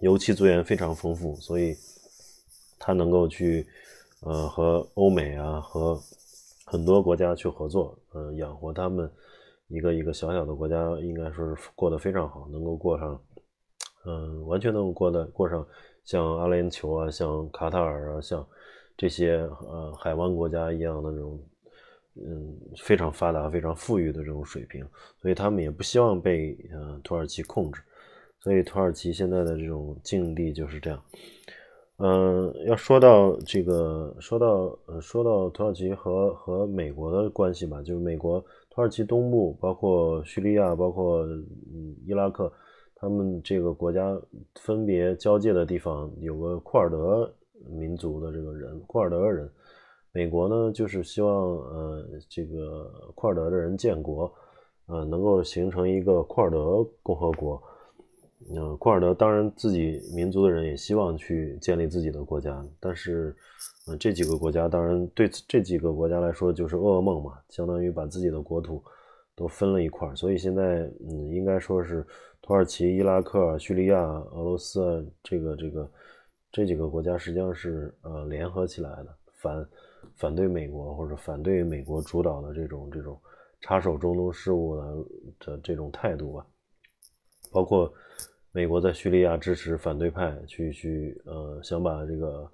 [0.00, 1.74] 油气资源非常丰富，所以
[2.78, 3.66] 它能够去
[4.20, 5.98] 呃和欧美啊和
[6.66, 9.10] 很多国家去合作，呃养活他们
[9.68, 13.18] 一个一个小小的国家，应该说是过得非常好，能够过上
[14.04, 15.66] 嗯完全能够过得过上
[16.04, 18.46] 像阿联酋啊、像卡塔尔啊、像
[18.98, 21.40] 这些呃海湾国家一样的这种。
[22.18, 24.82] 嗯，非常发达、非常富裕的这种水平，
[25.20, 27.82] 所以他们也不希望被呃土耳其控制，
[28.40, 31.02] 所以土耳其现在的这种境地就是这样。
[31.98, 42.50] 嗯，要说到这个，说到呃，说到土耳其和和美国的关系吧，就是美国土耳其东部，包括叙利亚，包括嗯伊拉克，
[42.94, 44.18] 他们这个国家
[44.54, 47.30] 分别交界的地方有个库尔德
[47.68, 49.50] 民族的这个人，库尔德人。
[50.16, 54.32] 美国呢，就是希望呃，这个库尔德的人建国，
[54.86, 57.62] 呃，能够形成一个库尔德共和国。
[58.48, 63.36] 嗯，库尔德当然自己民族的人也希望去建立自己的国家，但是，
[63.88, 68.82] 嗯，这几个国家当然对这几个国家来说就是噩梦嘛，相当于把自己的国土
[69.34, 70.16] 都分了一块儿。
[70.16, 72.02] 所以现在，嗯，应该说是
[72.40, 74.00] 土耳其、伊拉克、叙利亚、
[74.32, 75.90] 俄罗斯这个这个
[76.50, 79.68] 这几个国家实际上是呃联合起来的反。
[80.14, 83.20] 反对美国或者反对美国主导的这种这种
[83.60, 84.82] 插手中东事务的
[85.40, 86.46] 的这种态度吧，
[87.52, 87.92] 包括
[88.52, 92.50] 美国在叙利亚支持反对派去去呃想把这个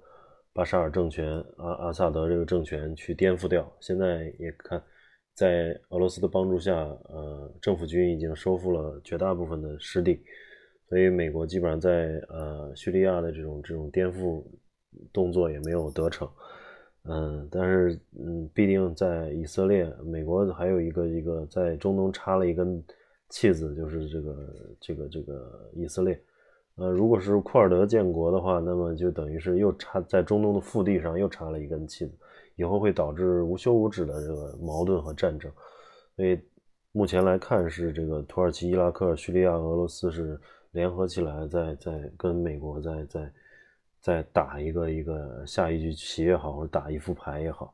[0.53, 3.71] 巴沙尔政权阿阿萨德这个政权去颠覆掉。
[3.79, 4.81] 现在也看
[5.33, 10.21] 在俄罗斯的帮助下，呃，政府军已经收复了绝大部分的失地，
[10.87, 14.43] 所以美国基本上在呃叙利亚的这种这种颠覆
[15.11, 16.29] 动作也没有得逞。
[17.05, 22.81] 嗯，但是嗯，必定在以色列、美国还有一个一个在中东插了一根
[23.29, 26.17] 楔子，就是这个这个这个以色列。
[26.75, 32.13] 呃，如果是库尔德建国的话，那么就等于是又插在中东的腹地上又插了一根楔子，
[32.55, 35.51] 以后会导致无休无止的这个矛盾和战争。
[36.15, 36.39] 所以
[36.93, 40.39] 目前来看，是这个土耳其、伊拉克、叙利亚、俄罗斯是
[40.71, 43.33] 联合起来在在跟美国在在。
[44.03, 47.73] 再打一个一个下一局棋也好，或者打一副牌也好，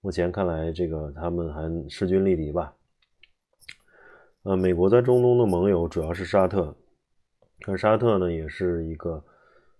[0.00, 2.72] 目前看来，这个他们还势均力敌吧。
[4.44, 6.72] 呃，美国在中东的盟友主要是沙特，
[7.62, 9.20] 可沙特呢也是一个，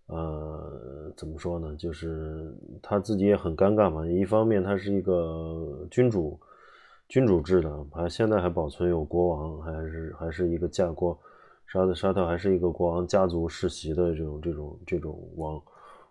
[0.07, 1.77] 呃，怎么说呢？
[1.77, 2.53] 就是
[2.83, 4.05] 他自己也很尴尬嘛。
[4.05, 6.41] 一方面，他是一个君主
[7.07, 11.17] 君主制的，还现在还保存有国王，还是还是一个架国。
[11.69, 15.63] 沙特沙特还是一个国王家族世袭的这种这种这种王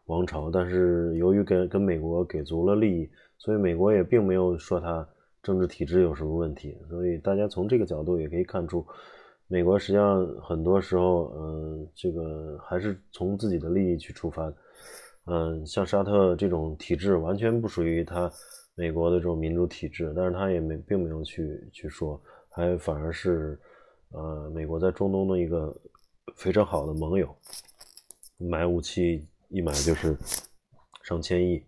[0.06, 5.06] 王朝，但是由于跟跟美国给足了利益，所以美国也并没有说他
[5.42, 6.78] 政治体制有什么问题。
[6.88, 8.86] 所以大家从这个角度也可以看出，
[9.48, 14.54] 美国实际上很多时候，嗯，这个还是从自己的利益去出发，
[15.26, 18.32] 嗯，像沙特这种体制完全不属于他
[18.76, 23.60] 美国的这种民主体制，但是他也没并没有去去说，还反而是，
[24.12, 25.76] 呃，美国在中东的一个
[26.36, 27.36] 非常好的盟友，
[28.38, 30.18] 买武器一买就是
[31.04, 31.64] 上千亿。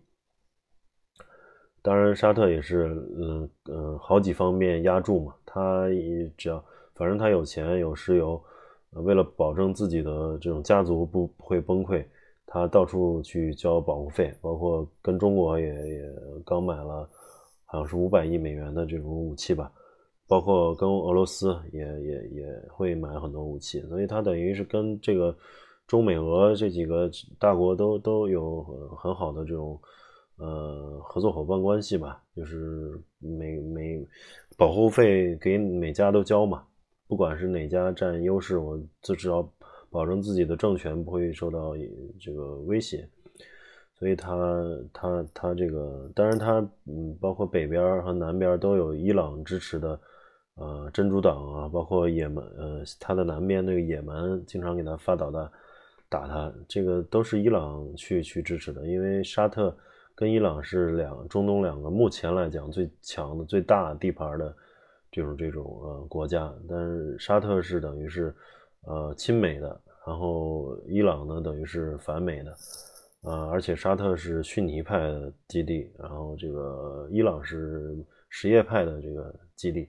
[1.82, 5.34] 当然，沙特也是，嗯嗯，好几方面压注嘛。
[5.46, 5.86] 他
[6.36, 6.62] 只要
[6.94, 8.42] 反正他有钱有石油，
[8.90, 12.04] 为了保证自己的这种家族不会崩溃，
[12.46, 16.14] 他到处去交保护费，包括跟中国也也
[16.44, 17.08] 刚买了，
[17.64, 19.72] 好像是五百亿美元的这种武器吧，
[20.30, 25.36] 包括跟俄罗斯也也也会买很多武器，所以他等于是跟这个
[25.88, 27.10] 中美俄这几个
[27.40, 28.62] 大国都都有
[28.96, 29.76] 很好的这种。
[30.42, 34.02] 呃，合作伙伴关系吧，就是每每
[34.56, 36.64] 保护费给每家都交嘛，
[37.06, 39.46] 不管是哪家占优势，我就只要
[39.90, 41.74] 保证自己的政权不会受到
[42.18, 43.06] 这个威胁，
[43.98, 44.34] 所以他
[44.94, 50.00] 他他这个，当然他嗯，包括北边和南边都有伊朗支持的，
[50.56, 55.50] 呃，真主党啊，包括也门，呃，他的南边那个也门经常给他发导弹
[56.08, 59.76] 打他，这个都是伊朗去去支持的，因为沙特。
[60.12, 64.54] 跟伊朗是两中东两个目前来讲最强的、最大地盘的
[65.10, 68.34] 这种这种呃国家，但是沙特是等于是
[68.82, 72.54] 呃亲美的，然后伊朗呢等于是反美的，
[73.22, 77.96] 呃，而且沙特是逊尼派的基地，然后这个伊朗是
[78.28, 79.88] 什叶派的这个基地，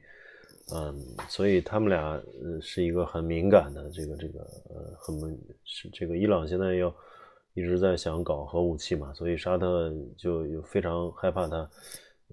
[0.73, 0.95] 嗯，
[1.27, 2.21] 所以他们俩
[2.61, 5.15] 是一个很敏感的这个这个呃很
[5.63, 6.93] 是这个伊朗现在要。
[7.53, 11.69] 一直在想搞核武器嘛，所以沙特就有非常害怕它，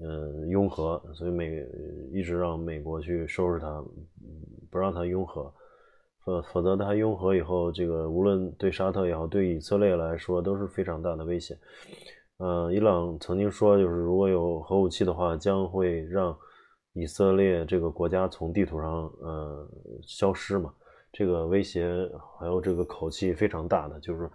[0.01, 1.67] 嗯，拥核，所以美
[2.13, 3.85] 一直让美国去收拾它，
[4.71, 5.53] 不让它拥核，
[6.25, 11.59] 否否则它拥核以后，这个无论对沙特也好，对以色列来说都是非常大的威胁。
[12.37, 16.39] 呃，伊朗曾经说，就是如果有核武器的话，将会让
[16.99, 19.69] 以色列这个国家从地图上呃
[20.03, 20.73] 消失嘛，
[21.13, 21.89] 这个威胁
[22.39, 24.29] 还有这个口气非常大的，就是。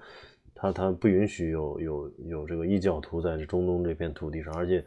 [0.56, 4.82] 他他不允许有有有这个异教徒在这中东这片土地上，而且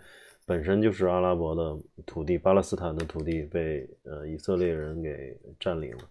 [0.46, 6.04] 本身就是阿拉伯的土地，巴勒斯坦的土地被呃以色列人给占领了，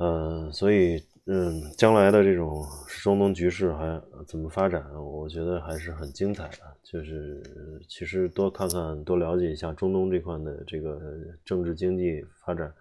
[0.00, 1.00] 嗯，所以
[1.32, 2.66] 嗯，将来的这种
[3.04, 6.58] 中东局势还怎么发展，我觉得还是很精彩的。
[6.82, 7.40] 就是
[7.88, 11.00] 其实多看看多了解一下中东这块的这个
[11.44, 12.74] 政治经济发展，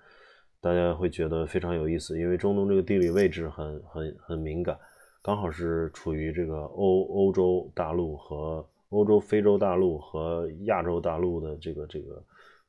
[0.59, 4.75] 大家会觉得非常有意思，因为中东这个地理位置很很很敏感。
[5.21, 12.23] 刚好是处于这个欧欧洲大陆和欧洲非洲大陆和亚洲大陆的这个这个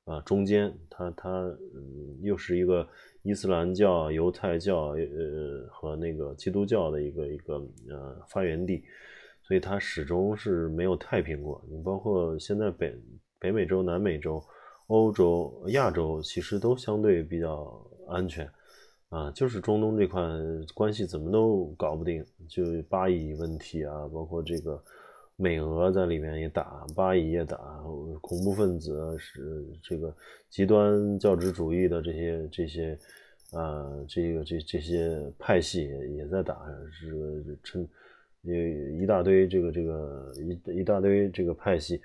[0.04, 1.30] 啊中间，它它
[1.74, 2.86] 嗯又是一个
[3.22, 7.54] 伊斯兰教、犹太教呃和那个基督教的一个一个
[7.88, 8.82] 呃发源地，
[9.42, 11.62] 所以它始终是没有太平过。
[11.70, 12.94] 你包括现在北
[13.38, 14.42] 北美洲、南美洲、
[14.86, 18.50] 欧洲、亚洲，其实都相对比较安全。
[19.10, 20.22] 啊，就是中东这块
[20.72, 24.80] 关系怎么都搞不定，就巴以问题啊，包括这个
[25.40, 27.56] 美俄在里面也打，巴以也打，
[28.20, 30.14] 恐怖分子是这个
[30.50, 32.98] 极端教旨主义的这些这些，
[33.52, 36.56] 呃，这个这这些派系也在打，
[36.90, 37.88] 是趁
[38.42, 42.00] 一一大堆这个这个一一大堆这个派系，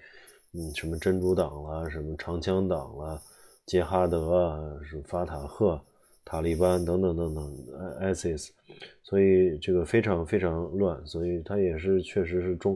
[0.54, 3.22] 嗯，什么真主党啦，什么长枪党啦，
[3.66, 5.82] 杰哈德啊，什么法塔赫。
[6.28, 7.56] 塔利班等等等等
[8.02, 8.50] ，ISIS，
[9.04, 12.76] 所以这个非常非常乱，所以它也是确实是中，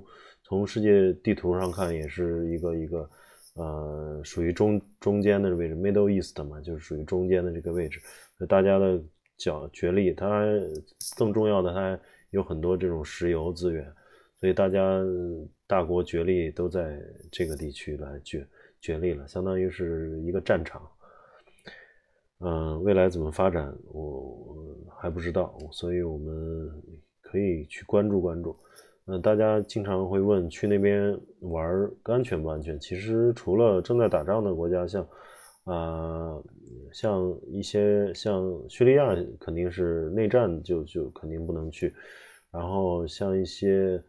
[0.50, 3.08] 从世界地图上看也是一个一个，
[3.54, 8.02] 呃，属于中中间的位置，Middle East 嘛，就是属于中间的这个位置，
[8.48, 9.00] 大家的
[9.38, 10.44] 角角力，它
[11.16, 12.00] 更重要的，它
[12.32, 13.86] 有很多这种石油资源，
[14.40, 15.00] 所以大家
[15.68, 17.00] 大国角力都在
[17.32, 18.40] 这个地区来角
[18.82, 20.82] 角力了，相当于是一个战场。
[22.40, 24.58] 嗯，未来怎么发展，我
[25.00, 26.72] 还不知道，所以我们
[27.22, 28.58] 可以去关注关注。
[29.10, 32.80] 嗯，大家经常会问去那边玩安全不安全？
[32.80, 35.08] 其实除了正在打仗的国家，像
[35.64, 36.40] 啊，
[36.92, 41.94] 像一些像叙利亚，肯定是内战，就就肯定不能去。
[42.52, 44.02] 然后像一些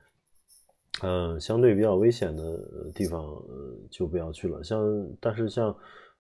[1.03, 2.42] 嗯相对比较危险的
[2.94, 3.24] 地方，
[3.90, 4.62] 就不要去了。
[4.62, 4.80] 像
[5.20, 5.74] 但是像。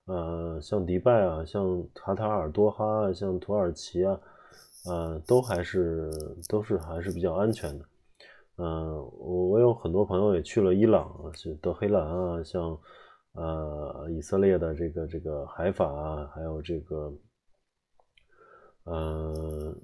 [0.06, 4.18] 呃，像迪拜啊，像卡塔尔多哈啊，像土耳其啊，
[4.86, 6.10] 呃，都还是
[6.48, 7.84] 都是还是比较安全的。
[8.62, 12.78] 嗯，我我有很多朋友也去了伊朗啊，去德黑兰啊，像
[13.32, 17.10] 呃以色列的这个这个海法啊，还有这个
[18.84, 19.74] 呃，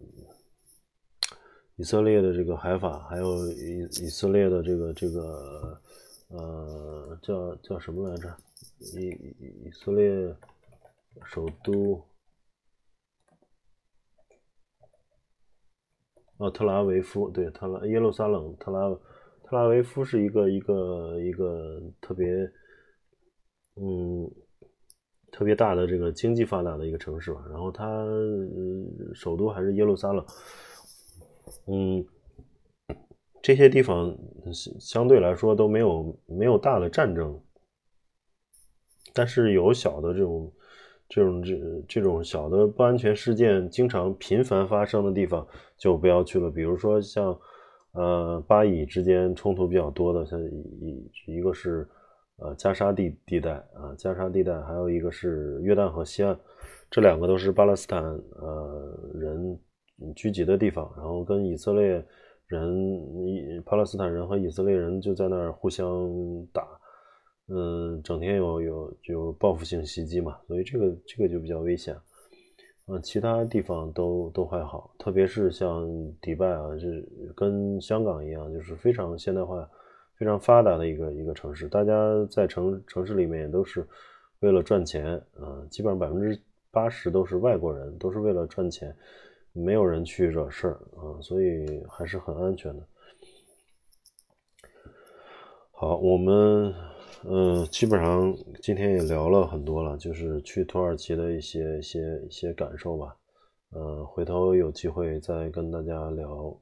[1.77, 5.81] 以色列的这个海法，还有以以色列的这个这个
[6.29, 8.37] 呃叫叫什么来着？
[8.79, 9.09] 以
[9.65, 10.37] 以色列
[11.25, 11.99] 首都
[16.39, 18.89] 啊特拉维夫，对特拉耶路撒冷特拉
[19.45, 22.27] 特拉维夫是一个一个一个特别
[23.77, 24.31] 嗯。
[25.33, 28.07] 特别大的这个经济发达的一个城市吧，然后它
[29.13, 30.25] 首都还是耶路撒冷，
[31.67, 32.07] 嗯，
[33.43, 34.17] 这些地方
[34.55, 37.39] 相对来说都没有没有大的战争，
[39.13, 40.51] 但是有小的这种
[41.09, 41.55] 这种这
[41.89, 45.47] 这种小的不安全事件经常频繁发生的地方
[45.77, 47.39] 就不要去了，比如说像
[47.93, 51.87] 呃巴以之间冲突比较多的，像一一个是。
[52.39, 56.39] 呃，加沙地地带啊，加沙地带，还有一个是约旦河西岸，
[56.91, 59.59] 这两个都是巴勒斯坦呃人
[60.15, 60.93] 聚集的地方。
[60.99, 62.05] 然后跟以色列
[62.47, 65.87] 人，巴勒斯坦人和以色列人就在那儿互相
[66.53, 66.63] 打，
[67.49, 71.97] 嗯，整天有有有报复性袭击嘛，所以这个这个就比较危险。
[72.87, 75.89] 嗯，其他地方都都还好，特别是像
[76.21, 79.69] 迪拜啊，就是跟香港一样，就是非常现代化。
[80.19, 81.93] 非常发达的一个一个城市，大家
[82.31, 83.87] 在城城市里面也都是
[84.41, 86.41] 为了赚钱啊，基本上百分之
[86.71, 88.97] 八十都是外国人，都是为了赚钱，
[89.53, 92.83] 没有人去惹事儿啊，所以还是很安全的。
[95.73, 96.73] 好，我们
[97.29, 103.17] 嗯，基本上今天也聊了很多了，就是去土耳其的一些一些一些感受吧。
[103.73, 106.57] 嗯，回头有机会再跟大家聊。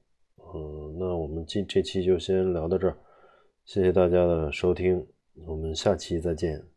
[0.55, 2.97] 嗯，那我们今这期就先聊到这儿。
[3.67, 5.07] 谢谢大家的收听，
[5.47, 6.74] 我们下期再见。